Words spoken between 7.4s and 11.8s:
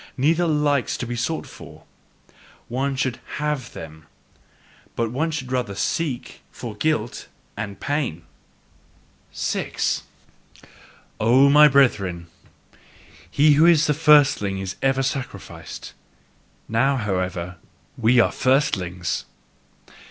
and pain! 6. O my